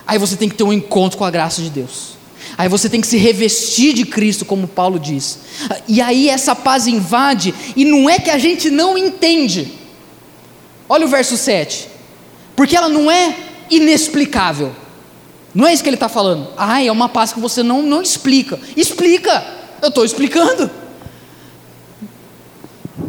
[0.07, 2.19] Aí você tem que ter um encontro com a graça de Deus.
[2.57, 5.39] Aí você tem que se revestir de Cristo, como Paulo diz.
[5.87, 9.73] E aí essa paz invade, e não é que a gente não entende.
[10.89, 11.89] Olha o verso 7.
[12.59, 13.37] Porque ela não é
[13.71, 14.75] inexplicável.
[15.55, 16.49] Não é isso que ele está falando.
[16.57, 18.59] Ah, é uma paz que você não, não explica.
[18.77, 19.47] Explica!
[19.81, 20.69] Eu estou explicando.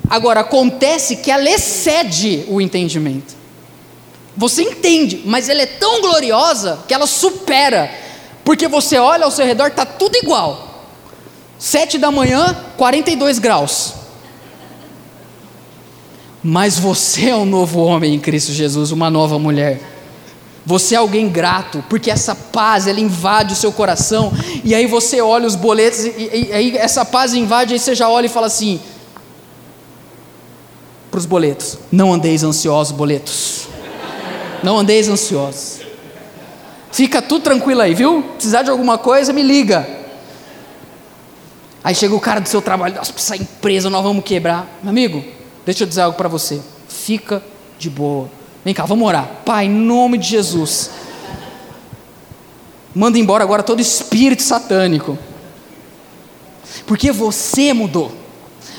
[0.07, 3.35] Agora, acontece que ela excede o entendimento.
[4.37, 7.89] Você entende, mas ela é tão gloriosa que ela supera
[8.45, 10.85] porque você olha ao seu redor, está tudo igual.
[11.57, 13.95] Sete da manhã, 42 graus.
[16.43, 19.81] Mas você é um novo homem em Cristo Jesus, uma nova mulher.
[20.65, 24.31] Você é alguém grato, porque essa paz ela invade o seu coração,
[24.63, 27.95] e aí você olha os boletos, e, e, e aí essa paz invade, aí você
[27.95, 28.79] já olha e fala assim:
[31.09, 33.67] para os boletos, não andeis ansiosos, boletos,
[34.63, 35.79] não andeis ansiosos.
[36.91, 38.21] Fica tudo tranquilo aí, viu?
[38.35, 39.87] Precisar de alguma coisa, me liga.
[41.83, 44.67] Aí chega o cara do seu trabalho, nossa, essa empresa nós vamos quebrar.
[44.83, 45.23] Meu amigo,
[45.70, 46.59] deixa eu dizer algo para você.
[46.88, 47.43] Fica
[47.78, 48.28] de boa.
[48.65, 49.41] Vem cá, vamos orar.
[49.45, 50.89] Pai, em nome de Jesus.
[52.93, 55.15] Manda embora agora todo espírito satânico.
[56.88, 58.11] Porque você mudou.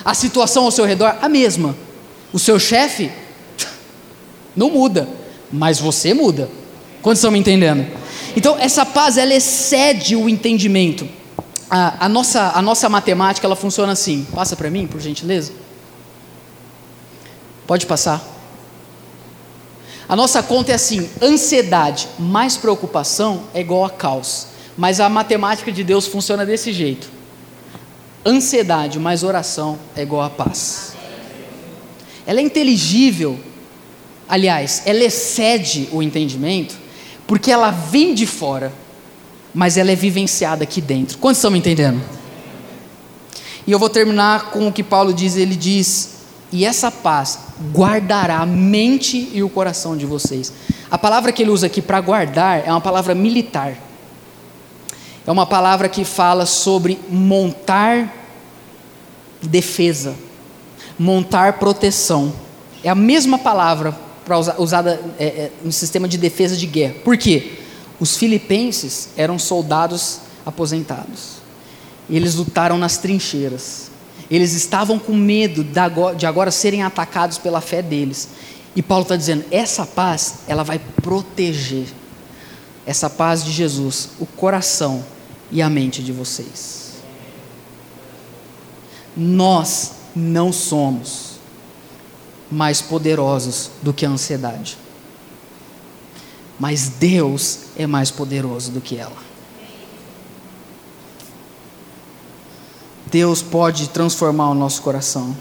[0.05, 1.77] A situação ao seu redor, a mesma.
[2.33, 3.13] O seu chefe
[4.57, 5.09] não muda,
[5.53, 6.51] mas você muda.
[7.03, 7.87] Quantos estão me entendendo?
[8.37, 11.09] Então, essa paz, ela excede o entendimento.
[11.71, 14.27] A, a, nossa, a nossa matemática, ela funciona assim.
[14.35, 15.53] Passa para mim, por gentileza.
[17.71, 18.21] Pode passar.
[20.09, 24.49] A nossa conta é assim: ansiedade mais preocupação é igual a caos.
[24.77, 27.09] Mas a matemática de Deus funciona desse jeito:
[28.27, 30.95] ansiedade mais oração é igual a paz.
[32.27, 33.39] Ela é inteligível,
[34.29, 36.77] aliás, ela excede o entendimento,
[37.25, 38.73] porque ela vem de fora,
[39.55, 41.19] mas ela é vivenciada aqui dentro.
[41.19, 42.03] Quantos estão me entendendo?
[43.65, 46.20] E eu vou terminar com o que Paulo diz: ele diz,
[46.53, 47.39] e essa paz
[47.73, 50.53] guardará a mente e o coração de vocês.
[50.91, 53.77] A palavra que ele usa aqui para guardar é uma palavra militar.
[55.27, 58.13] É uma palavra que fala sobre montar
[59.41, 60.15] defesa,
[60.99, 62.33] montar proteção.
[62.83, 63.97] É a mesma palavra
[64.59, 66.95] usada é, é, no sistema de defesa de guerra.
[67.05, 67.59] Por quê?
[67.99, 71.41] Os filipenses eram soldados aposentados.
[72.09, 73.90] Eles lutaram nas trincheiras.
[74.31, 78.29] Eles estavam com medo de agora serem atacados pela fé deles.
[78.77, 81.87] E Paulo está dizendo: essa paz, ela vai proteger.
[82.87, 85.05] Essa paz de Jesus, o coração
[85.51, 86.95] e a mente de vocês.
[89.17, 91.39] Nós não somos
[92.51, 94.79] mais poderosos do que a ansiedade.
[96.59, 99.30] Mas Deus é mais poderoso do que ela.
[103.11, 105.37] Deus pode transformar o nosso coração.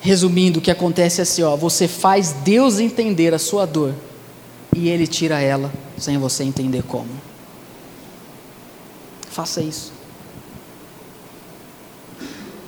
[0.00, 3.94] Resumindo, o que acontece é assim, ó, você faz Deus entender a sua dor
[4.74, 7.08] e ele tira ela sem você entender como.
[9.30, 9.92] Faça isso.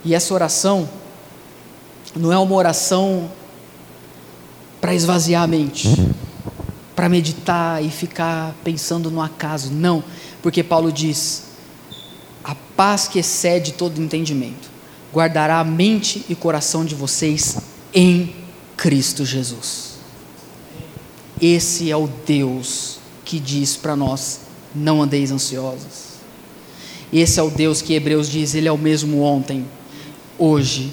[0.04, 0.88] E essa oração
[2.16, 3.30] não é uma oração
[4.80, 5.88] para esvaziar a mente,
[6.98, 9.70] para meditar e ficar pensando no acaso.
[9.70, 10.02] Não,
[10.42, 11.44] porque Paulo diz:
[12.42, 14.68] a paz que excede todo entendimento
[15.14, 17.56] guardará a mente e coração de vocês
[17.94, 18.34] em
[18.76, 19.98] Cristo Jesus.
[21.40, 24.40] Esse é o Deus que diz para nós:
[24.74, 26.18] não andeis ansiosos.
[27.12, 29.64] Esse é o Deus que Hebreus diz, ele é o mesmo ontem,
[30.36, 30.92] hoje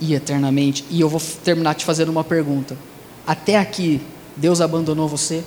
[0.00, 0.84] e eternamente.
[0.90, 2.76] E eu vou terminar te fazendo uma pergunta.
[3.24, 4.00] Até aqui,
[4.36, 5.42] Deus abandonou você?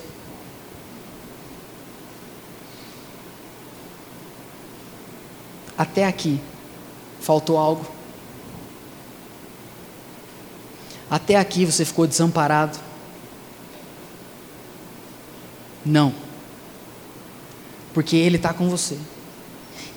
[5.78, 6.42] Até aqui,
[7.22, 7.86] faltou algo?
[11.10, 12.78] Até aqui você ficou desamparado?
[15.86, 16.14] Não.
[17.94, 18.98] Porque Ele está com você.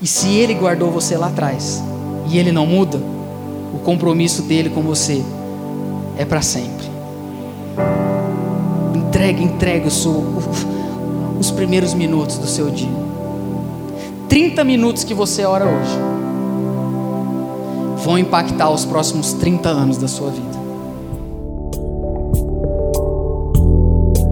[0.01, 1.83] E se Ele guardou você lá atrás,
[2.31, 5.23] e Ele não muda, o compromisso dele com você
[6.17, 6.87] é para sempre.
[9.13, 10.25] Entregue, entregue o seu,
[11.39, 12.89] os primeiros minutos do seu dia.
[14.27, 15.99] 30 minutos que você ora hoje
[18.03, 20.59] vão impactar os próximos 30 anos da sua vida.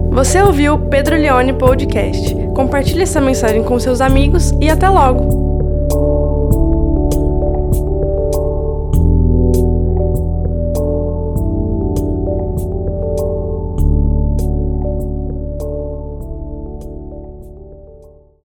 [0.09, 2.35] Você ouviu o Pedro Leone Podcast.
[2.55, 5.50] Compartilhe essa mensagem com seus amigos e até logo!